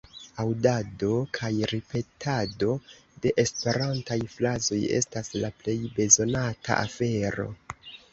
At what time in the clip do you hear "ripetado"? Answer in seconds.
1.71-2.69